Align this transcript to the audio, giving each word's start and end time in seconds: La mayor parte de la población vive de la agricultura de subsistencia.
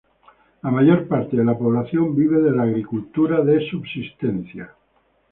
La 0.63 0.71
mayor 0.71 1.07
parte 1.07 1.37
de 1.37 1.43
la 1.45 1.55
población 1.55 2.15
vive 2.15 2.41
de 2.41 2.49
la 2.55 2.63
agricultura 2.63 3.41
de 3.43 3.69
subsistencia. 3.69 4.73